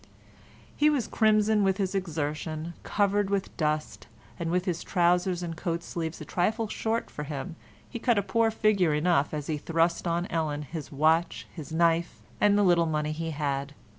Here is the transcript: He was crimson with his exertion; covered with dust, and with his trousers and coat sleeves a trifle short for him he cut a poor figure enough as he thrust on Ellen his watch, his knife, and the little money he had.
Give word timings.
He 0.75 0.89
was 0.89 1.05
crimson 1.07 1.61
with 1.63 1.77
his 1.77 1.93
exertion; 1.93 2.73
covered 2.81 3.29
with 3.29 3.55
dust, 3.55 4.07
and 4.39 4.49
with 4.49 4.65
his 4.65 4.81
trousers 4.83 5.43
and 5.43 5.55
coat 5.55 5.83
sleeves 5.83 6.19
a 6.19 6.25
trifle 6.25 6.67
short 6.67 7.11
for 7.11 7.21
him 7.21 7.55
he 7.87 7.99
cut 7.99 8.17
a 8.17 8.23
poor 8.23 8.49
figure 8.49 8.95
enough 8.95 9.31
as 9.31 9.45
he 9.45 9.59
thrust 9.59 10.07
on 10.07 10.25
Ellen 10.31 10.63
his 10.63 10.91
watch, 10.91 11.45
his 11.53 11.71
knife, 11.71 12.19
and 12.39 12.57
the 12.57 12.63
little 12.63 12.87
money 12.87 13.11
he 13.11 13.29
had. 13.29 13.75